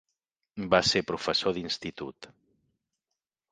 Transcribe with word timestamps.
Va 0.73 0.79
ser 0.91 1.01
professor 1.11 1.55
d'Institut. 1.59 2.31